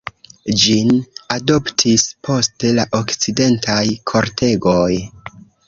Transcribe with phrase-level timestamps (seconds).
[0.61, 0.87] Ĝin
[1.35, 3.79] adoptis poste la okcidentaj
[4.15, 4.91] kortegoj.